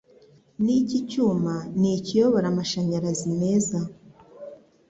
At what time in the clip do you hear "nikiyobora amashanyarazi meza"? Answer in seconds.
1.79-3.79